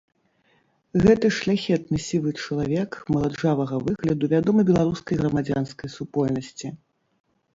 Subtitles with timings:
[1.03, 6.67] Гэты шляхетны сівы чалавек маладжавага выгляду вядомы беларускай грамадзянскай супольнасці.